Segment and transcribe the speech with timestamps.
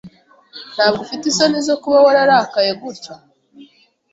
[0.75, 3.13] Ntabwo ufite isoni zo kuba wararakaye gutya?